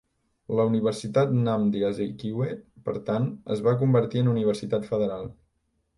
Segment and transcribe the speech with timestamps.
[0.59, 2.49] La Universitat Nnamdi Azikiwe,
[2.89, 5.29] per tant, es va convertir en universitat federal.